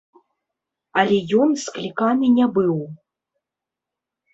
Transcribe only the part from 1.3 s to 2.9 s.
ён скліканы не быў.